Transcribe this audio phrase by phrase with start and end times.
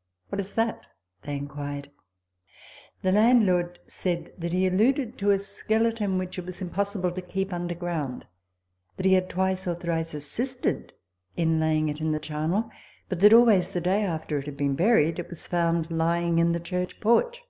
[0.28, 0.82] "What is that?"
[1.22, 1.88] they inquired.
[3.00, 7.54] The landlord said that he alluded to a skeleton which it was impossible to keep
[7.54, 8.26] under ground;
[8.98, 10.92] that he had twice or thrice assisted
[11.38, 12.70] in laying it in the charnel,
[13.08, 16.52] but that always, the day after it had been buried, it was found lying in
[16.52, 17.42] the church porch.